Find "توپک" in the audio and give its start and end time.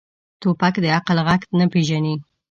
0.41-0.73